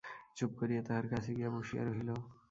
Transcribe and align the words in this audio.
চুপ 0.37 0.51
করিয়া 0.59 0.81
তাঁহার 0.87 1.05
কাছে 1.11 1.31
গিয়া 1.37 1.49
বসিয়া 1.55 1.83
রহিল। 1.83 2.09